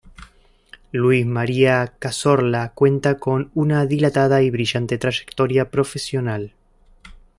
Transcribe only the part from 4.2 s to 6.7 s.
y brillante trayectoria profesional.